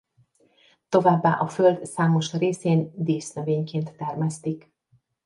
[0.89, 4.71] Továbbá a Föld számos részén dísznövényként termesztik.